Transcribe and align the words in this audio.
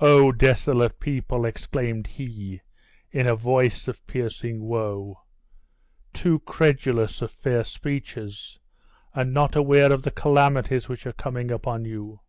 "Oh! 0.00 0.32
desolate 0.32 1.00
people," 1.00 1.46
exclaimed 1.46 2.06
he, 2.06 2.60
in 3.10 3.26
a 3.26 3.34
voice 3.34 3.88
of 3.88 4.06
piercing 4.06 4.60
woe, 4.64 5.22
"too 6.12 6.40
credulous 6.40 7.22
of 7.22 7.30
fair 7.30 7.64
speeches, 7.64 8.58
and 9.14 9.32
not 9.32 9.56
aware 9.56 9.90
of 9.90 10.02
the 10.02 10.10
calamities 10.10 10.90
which 10.90 11.06
are 11.06 11.14
coming 11.14 11.50
upon 11.50 11.86
you! 11.86 12.20